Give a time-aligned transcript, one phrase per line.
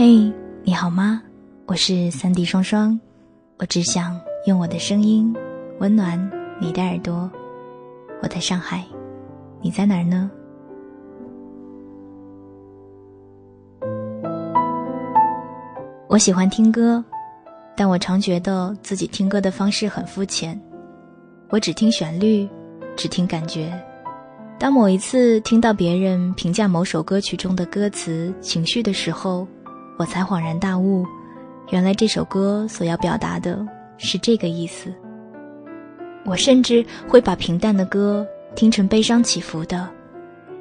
[0.00, 0.32] 嘿，
[0.62, 1.20] 你好吗？
[1.66, 2.96] 我是三 D 双双，
[3.58, 5.34] 我只想用我的声音
[5.80, 6.16] 温暖
[6.60, 7.28] 你的耳朵。
[8.22, 8.86] 我在上海，
[9.60, 10.30] 你在哪儿呢？
[16.06, 17.04] 我喜欢听歌，
[17.76, 20.56] 但我常觉得自己听歌的方式很肤浅。
[21.50, 22.48] 我只听旋律，
[22.94, 23.68] 只听感觉。
[24.60, 29.44] 当某一次听到别人评价某首歌曲中的歌词、情绪的时候，
[29.98, 31.04] 我才恍然大悟，
[31.70, 33.66] 原来这首歌所要表达的
[33.96, 34.94] 是这个意思。
[36.24, 38.24] 我甚至会把平淡的歌
[38.54, 39.88] 听成悲伤起伏的，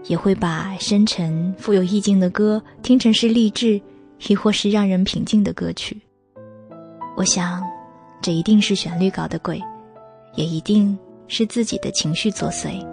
[0.06, 3.80] 也会把深沉富有意境的歌听成是励志，
[4.28, 6.02] 亦或是让人平静的歌曲。
[7.16, 7.62] 我想，
[8.24, 9.62] 这一定是旋律搞的鬼，
[10.34, 12.84] 也一定是自己的情绪作祟。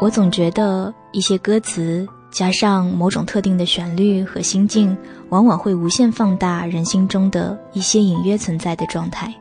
[0.00, 4.96] 我总觉得一些歌词加上某种特定的旋律和心境，
[5.30, 9.32] 往往会无限放大人心中的一些隐约存在的状态。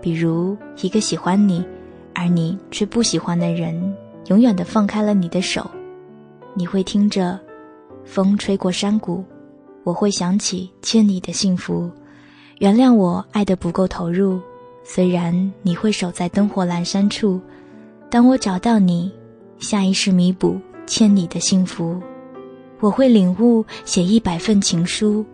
[0.00, 1.64] 比如，一个喜欢你，
[2.14, 5.68] 而你却不喜欢的人，永远的放开了你的手，
[6.54, 7.38] 你会听着
[8.04, 9.24] 风吹过山谷，
[9.82, 11.90] 我会想起欠你的幸福。
[12.58, 14.40] 原谅我爱的不够投入，
[14.84, 17.40] 虽然你会守在灯火阑珊处，
[18.10, 19.10] 当我找到你。
[19.58, 20.56] 下意识弥补
[20.88, 22.00] 欠你的幸福，
[22.80, 25.24] 我会领悟写一百份情书，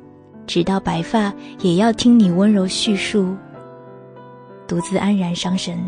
[0.47, 3.35] 直到白发也要听你温柔叙述。
[4.67, 5.79] 独自安然伤神，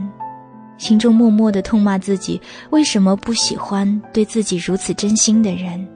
[0.78, 5.86] 心中默默的痛骂自己：为什么不喜欢对自己如此真心的人？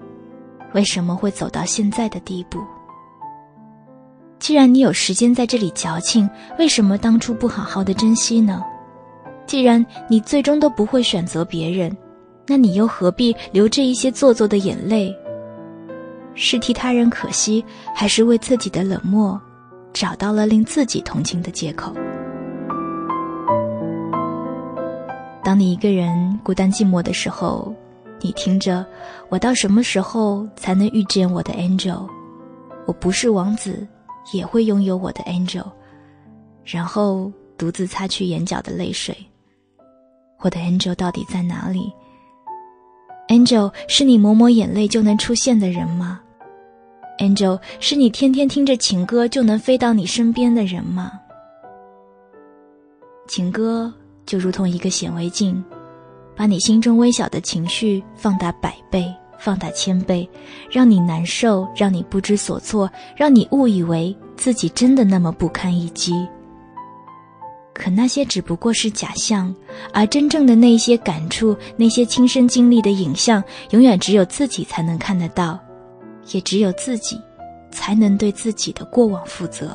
[0.74, 2.60] 为什么会走到现在的地步？
[4.38, 8.64] 既然你有时间在这里矫情，为什么当初不好好的珍惜呢？
[9.46, 11.96] 既然你最终都不会选择别人。
[12.50, 15.16] 那你又何必流这一些做作的眼泪？
[16.34, 19.40] 是替他人可惜，还是为自己的冷漠
[19.92, 21.92] 找到了令自己同情的借口？
[25.44, 27.72] 当你一个人孤单寂寞的时候，
[28.20, 28.84] 你听着，
[29.28, 32.05] 我到什么时候才能遇见我的 angel？
[32.84, 33.86] 我不是王子，
[34.33, 35.66] 也会拥有我的 angel。
[36.64, 39.16] 然后独自擦去眼角的泪水。
[40.40, 41.92] 我的 angel 到底在哪里
[43.30, 46.20] ？Angel 是你抹抹眼泪就能出现的人吗
[47.20, 51.13] ？Angel 是你天天听着情歌就能飞到你身边的人吗？
[53.29, 53.92] 情歌
[54.27, 55.64] 就如同一个显微镜，
[56.35, 59.07] 把你心中微小的情绪放大百倍、
[59.39, 60.29] 放大千倍，
[60.69, 66.27] 让你难受，让你不知所措，让你误以为自己真的那么不堪一击。
[67.80, 69.55] 可那些只不过是假象，
[69.91, 75.58] 而真正的那些感触、那些亲身经历的影像，永远只有自己才能看得到，
[76.33, 77.19] 也只有自己，
[77.70, 79.70] 才能对自己的过往负责。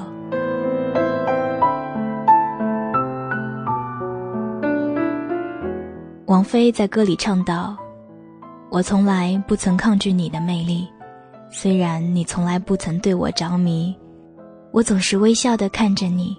[6.27, 7.75] 王菲在歌里唱道
[8.69, 10.87] ：“我从来不曾抗拒你的魅力，
[11.49, 13.95] 虽然你从来不曾对我着迷，
[14.71, 16.37] 我总是微笑的看着你。”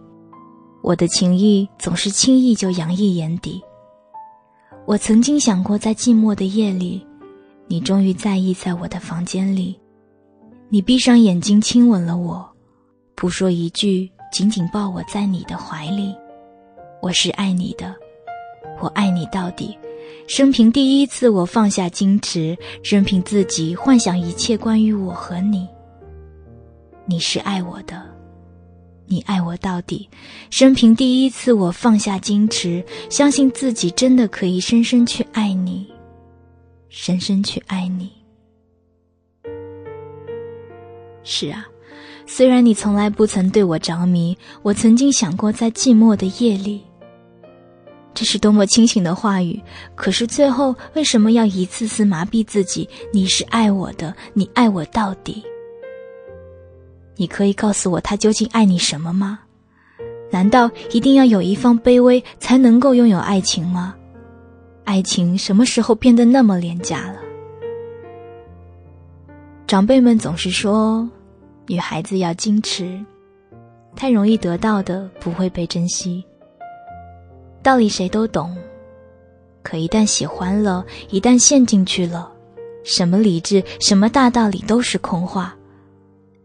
[0.87, 3.61] 我的情意总是轻易就洋溢眼底。
[4.85, 7.05] 我曾经想过，在寂寞的夜里，
[7.67, 9.77] 你终于在意在我的房间里，
[10.69, 12.49] 你闭上眼睛亲吻了我，
[13.17, 16.15] 不说一句，紧紧抱我在你的怀里。
[17.03, 17.93] 我是爱你的，
[18.81, 19.77] 我爱你到底。
[20.29, 25.67] 生平第一次，我放下矜持，任凭自己幻想一切关于我和你。
[27.07, 28.16] 你是爱我的。
[29.07, 30.09] 你爱我到底，
[30.51, 35.87] 生平第一次，我放下矜持，相信自己真的可以深深去爱你，
[36.89, 38.11] 深深去爱你。
[41.23, 41.67] 是啊，
[42.27, 46.83] 虽然你从来不曾对我着迷，我曾经想过在寂寞的夜里。
[48.15, 49.61] 这是多么清醒的话语，
[49.95, 52.89] 可是最后为什么要一次次麻痹自己？
[53.13, 55.45] 你是爱我的，你爱我到底。
[57.17, 59.41] 你可以告诉我他究竟爱你什么吗？
[60.31, 63.95] 难道一定要有一方卑微才能够拥有爱情吗？
[64.85, 67.17] 爱情什么时候变得那么廉价了？
[69.67, 71.09] 长辈们总是说，
[71.67, 73.03] 女孩子要矜持，
[73.97, 76.25] 太容易得到的不会被珍惜。
[77.63, 78.57] 道理谁都懂，
[79.63, 82.31] 可一旦喜欢了，一旦陷进去了，
[82.85, 85.56] 什么理智，什么大道理都是空话。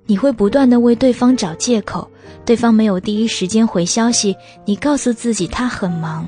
[0.06, 2.10] 你会不断的为对方找借口，
[2.46, 6.26] 对方没有第一时间回消息，你告诉自己他很忙。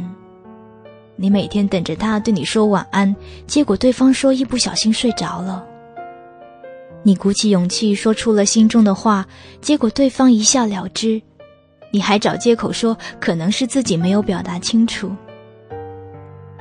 [1.16, 3.14] 你每天等着他对你说晚安，
[3.46, 5.64] 结果对方说一不小心睡着了。
[7.04, 9.28] 你鼓起勇气说出了心中的话，
[9.60, 11.22] 结果对方一笑了之，
[11.92, 15.12] 你还找借口说可能是自己没有表达清楚。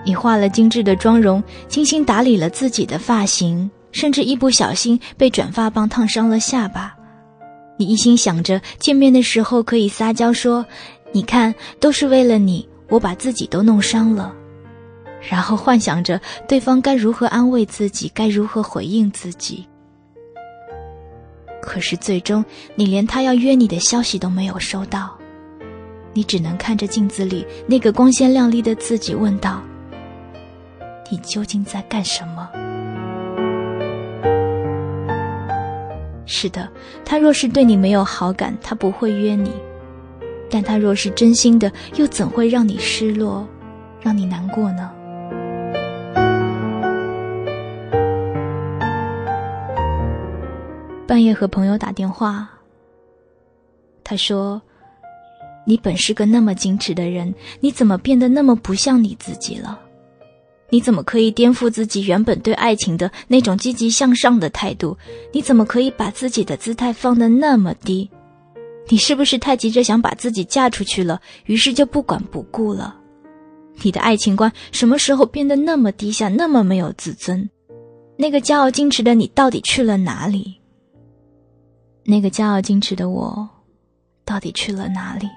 [0.05, 6.97] 你化了精致的妆容，精心打理了自己的发型，甚至一不小心被卷发棒烫伤了下巴。
[7.83, 10.65] 你一心想着见面的时候可以撒娇说
[11.11, 14.33] ：“你看，都是为了你，我把自己都弄伤了。”
[15.29, 19.67] 然后幻想着对方该如何安慰自己，该如何回应自己。
[21.61, 22.45] 可是最终，
[22.77, 25.19] 你连他要约你的消息都没有收到，
[26.13, 29.61] 你只能看着镜子里那个光鲜亮丽的自己，问道。
[31.11, 32.49] 你究竟在干什么？
[36.25, 36.69] 是的，
[37.05, 39.51] 他若是对你没有好感，他不会约你；
[40.51, 43.47] 但他若是真心的，又怎会让你失落，
[44.01, 44.91] 让你难过呢？
[51.07, 52.49] 半夜和朋友打电话，
[54.03, 54.63] 他说
[55.67, 59.79] ：“你本是个那么矜持的人，你怎么变得那么不像你自己了？”
[60.73, 64.97] 你怎么可以颠覆自己原本对爱情的那种积极向上的态度？
[65.31, 68.11] 你怎么可以把自己的姿态放得那么低？
[68.89, 72.97] 你是不是太急着想把自己嫁出去了，于是就不管不顾了？
[73.83, 77.51] 你的爱情观什么时候变得那么低下，那么没有自尊？
[78.17, 80.55] 那个骄傲矜持的你到底去了哪里？
[82.05, 83.47] 那个骄傲矜持的我，
[84.25, 85.29] 到底去了哪里？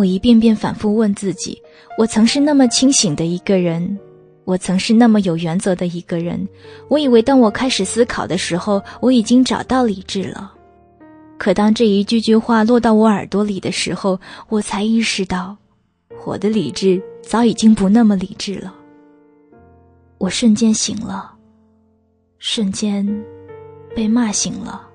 [0.00, 1.60] 我一遍遍反复问自己：
[1.98, 3.98] 我曾是那么清醒的一个人，
[4.46, 6.48] 我曾是那么有原则的一个人。
[6.88, 10.54] 我以为当我开始思考的时候，我已经找到理智了。
[11.36, 14.18] 可当这一句句话落到我耳朵里的时候，
[14.48, 15.54] 我才意识到，
[16.24, 18.74] 我的理智早已经不那么理智了。
[20.16, 21.30] 我瞬间醒了，
[22.38, 23.06] 瞬间
[23.94, 24.88] 被骂醒了。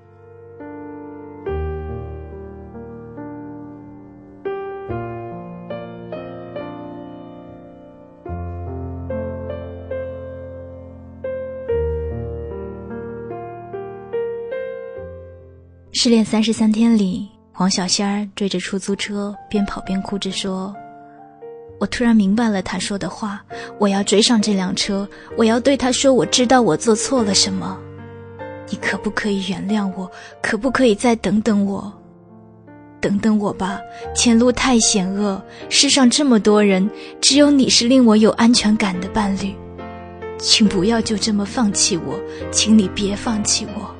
[16.06, 20.72] 失恋三十三天里，黄小仙儿追着出租车，边跑边哭着说
[21.80, 23.44] ：“我突然明白了他说的话，
[23.80, 27.76] 我要追上这辆车，我要对他说，我知道我做错了什么。
[28.70, 30.08] 你可不可以原谅我？
[30.40, 31.92] 可不可以再等等我？
[33.00, 33.80] 等等我吧，
[34.14, 36.88] 前路太险恶，世上这么多人，
[37.20, 39.52] 只有你是令我有安全感的伴侣，
[40.38, 42.16] 请不要就这么放弃我，
[42.52, 43.92] 请你别放弃我。”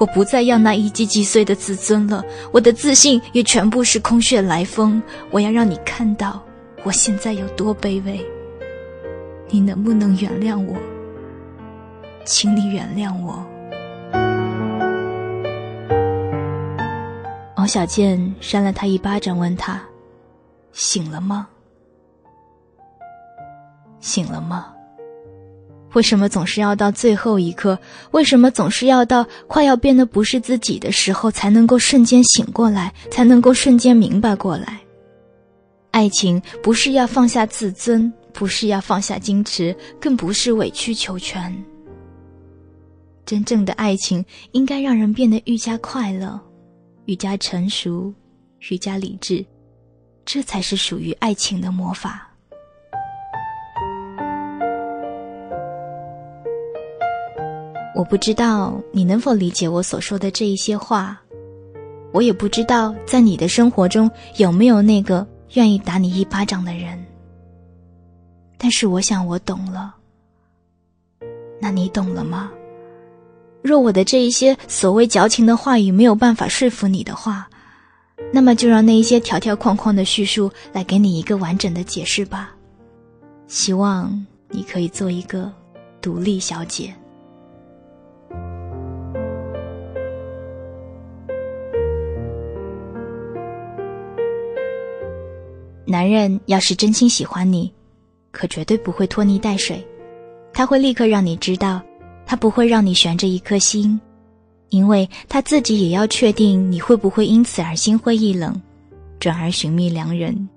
[0.00, 5.00] 我不再要那一击即碎的自尊了，我的自信也全部是空穴来风。
[5.30, 6.42] 我要让你看到
[6.84, 8.18] 我现在有多卑微。
[9.50, 10.74] 你能不能原谅我？
[12.24, 13.44] 请你原谅我。
[17.56, 19.82] 王小贱扇了他一巴掌，问他
[20.72, 21.46] ：“醒了吗？
[24.00, 24.72] 醒了吗？”
[25.94, 27.78] 为什么总是要到最后一刻？
[28.12, 34.80] 为什么总是要到快要变得不是自己的时候，才能够瞬间醒过来，才能够瞬间明白过来？
[35.90, 41.52] 爱情不是要放下自尊，不是要放下矜持，更不是委曲求全。
[43.26, 46.40] 真正的爱情应该让人变得愈加快乐，
[47.06, 48.14] 愈加成熟，
[48.70, 49.44] 愈加理智，
[50.24, 52.29] 这才是属于爱情的魔法。
[57.94, 61.20] 我不知道你能否理解我所说的这一些话，
[62.12, 67.04] 我也不知道在你的生活中有没有那个愿意打你一巴掌的人。
[68.56, 69.94] 但是我想我懂了，
[71.60, 72.50] 那你懂了吗？
[73.62, 77.48] 若我的这一些所谓矫情的话语没有办法说服你的话，
[78.32, 82.54] 那么就让那一些条条框框的叙述来给你一个完整的解释吧。
[83.48, 85.52] 希望你可以做一个
[86.00, 86.94] 独立小姐。
[95.90, 97.68] 男人要是真心喜欢你，
[98.30, 99.84] 可绝对不会拖泥带水，
[100.52, 101.82] 他会立刻让你知道，
[102.24, 104.00] 他不会让你悬着一颗心，
[104.68, 108.54] 因为他自己也要确定你会不会因此而心灰意冷，
[109.18, 110.48] 转而寻觅良人。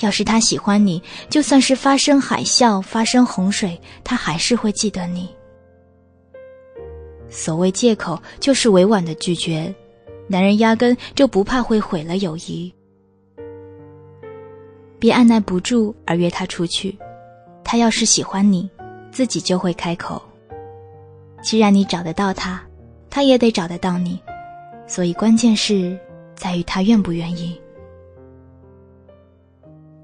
[0.00, 1.00] 要是他喜欢你，
[1.30, 5.28] 就算是发生海啸、发生洪水，他还是会记得你。
[7.28, 9.72] 所谓借口，就是委婉的拒绝，
[10.26, 12.74] 男人压根就不怕会毁了友谊。
[15.02, 16.96] 别按耐不住而约他出去，
[17.64, 18.70] 他要是喜欢你，
[19.10, 20.22] 自己就会开口。
[21.42, 22.62] 既然你找得到他，
[23.10, 24.16] 他也得找得到你，
[24.86, 25.98] 所以关键是
[26.36, 27.60] 在于他愿不愿意。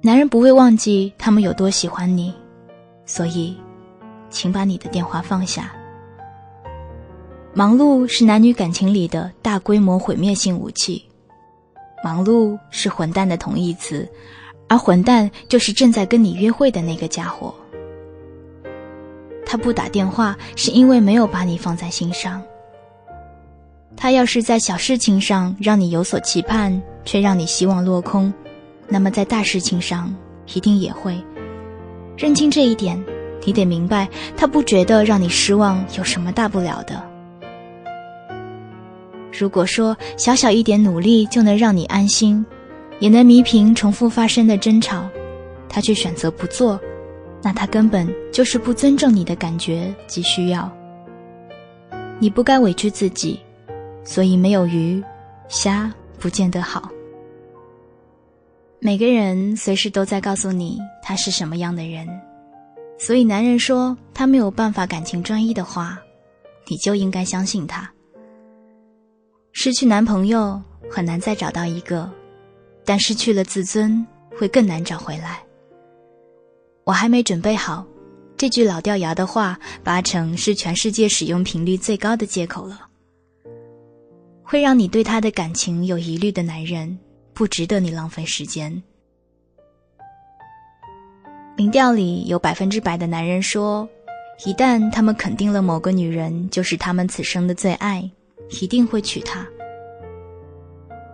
[0.00, 2.34] 男人不会忘记他们有多喜欢你，
[3.06, 3.56] 所以，
[4.30, 5.72] 请把你的电话放下。
[7.54, 11.08] 忙碌是男女感情里的大规模毁灭性武器，
[12.02, 14.04] 忙碌是混蛋的同义词，
[14.68, 17.54] 而混蛋就是正在跟你约会的那个家伙。
[19.44, 22.42] 他不打电话是因为没有把你放在心上。
[23.96, 28.32] 他要是在小事情上让你有所期盼，却让你希望落空。
[28.86, 30.14] 那么，在大事情上
[30.54, 31.18] 一定也会
[32.16, 33.02] 认清这一点。
[33.44, 34.06] 你得明白，
[34.36, 37.02] 他不觉得让你失望有什么大不了的。
[39.32, 42.44] 如果说小小一点努力就能让你安心，
[43.00, 45.08] 也能弥平重复发生的争吵，
[45.68, 46.80] 他却选择不做，
[47.42, 50.70] 那他根本就是不尊重你的感觉及需要。
[52.18, 53.38] 你不该委屈自己，
[54.02, 55.02] 所以没有鱼，
[55.48, 56.90] 虾不见得好。
[58.80, 62.08] 每个人随时都在告诉你他是什么样的人，
[62.98, 65.98] 所以男人说他没有办法感情专一的话，
[66.66, 67.88] 你就应该相信他。
[69.52, 72.08] 失去男朋友很难再找到一个，
[72.88, 74.02] 但失去了自尊
[74.38, 75.42] 会更难找回来。
[76.84, 77.84] 我还没准备好，
[78.34, 82.88] 这句老掉牙的话，八成是全世界使用频率最高的借口了。
[84.42, 86.98] 会让你对他的感情有疑虑的男人。
[87.34, 88.82] 不值得你浪费时间。
[91.56, 93.88] 民调里有百分之百的男人说，
[94.44, 98.10] 一旦他们肯定了某个女人就是他们此生的最爱，
[98.60, 99.46] 一定会娶她。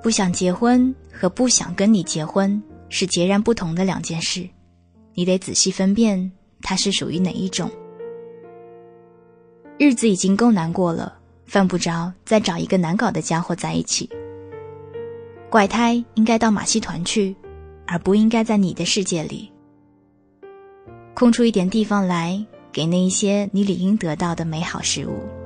[0.03, 4.47] 不想结婚和不想跟你结婚是截然不同的两件事，
[5.15, 6.31] 你得仔细分辨
[6.61, 7.71] 它是属于哪一种。
[9.79, 11.17] 日子已经够难过了，
[11.47, 14.11] 犯不着再找一个难搞的家伙在一起。
[15.49, 17.35] 怪胎应该到马戏团去，
[17.87, 19.51] 而不应该在你的世界里。
[21.15, 25.44] 空出一点地方来，给那一些你理应得到的美好事物。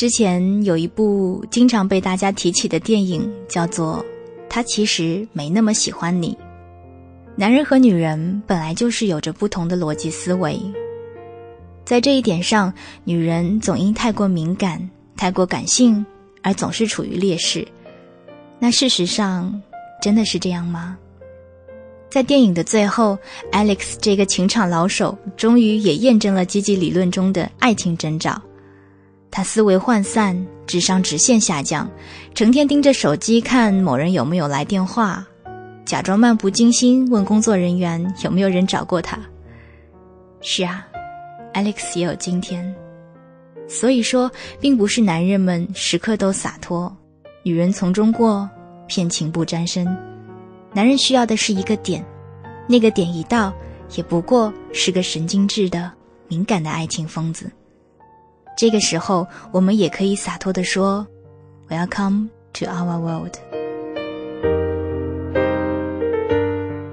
[0.00, 3.98] 之前有一部经常被大家提起的电影，叫做
[4.48, 6.34] 《他其实没那么喜欢你》。
[7.36, 10.58] 男人和女人本来就是有着不同的逻辑思维。
[11.84, 12.72] 在这一点上，
[13.04, 14.88] 女人总因太过敏感、
[15.18, 16.02] 太过感性
[16.40, 17.68] 而总是处于劣势。
[18.58, 19.60] 那事实上，
[20.00, 20.96] 真的是这样吗？
[22.08, 23.18] 在电影的最后
[23.52, 28.40] ，Alex 这个情场老手终于也验证了积极理论中的爱情征兆。
[29.30, 31.88] 他思维涣散，智商直线下降，
[32.34, 35.26] 成天盯着手机看某人有没有来电话，
[35.84, 39.18] 假装漫不经心问工作人员有没有人找过他。
[40.40, 40.86] 是啊。
[41.52, 42.72] Alex 也有今天，
[43.66, 46.96] 所以说，并不是男人们时刻都洒脱，
[47.42, 48.48] 女人从中过，
[48.86, 49.84] 骗情不沾身。
[50.72, 52.06] 男人需要的是一个点，
[52.68, 53.52] 那个点一到，
[53.96, 55.90] 也不过是个神经质的、
[56.28, 57.50] 敏感的爱情疯子。
[58.60, 61.06] 这个时候，我们也可以洒脱地说
[61.70, 63.34] ：“Welcome to our world。”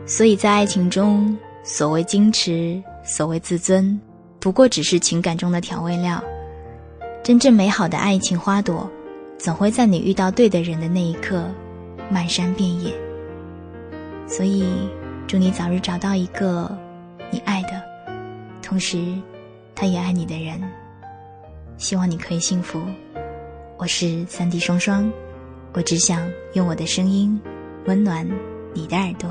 [0.08, 4.00] 所以在爱情中，所谓矜持，所谓自尊。
[4.40, 6.24] 不过只是情感中的调味料，
[7.22, 8.90] 真正美好的爱情花朵，
[9.38, 11.44] 总会在你遇到对的人的那一刻，
[12.10, 12.94] 漫山遍野。
[14.26, 14.66] 所以，
[15.28, 16.74] 祝你早日找到一个
[17.30, 17.84] 你爱的，
[18.62, 19.04] 同时
[19.76, 20.62] 他也爱你的人。
[21.78, 22.82] 希望你可以幸福。
[23.78, 25.12] 我是三 D 双双，
[25.74, 27.40] 我只想用我的声音
[27.86, 28.28] 温暖
[28.74, 29.30] 你的耳朵。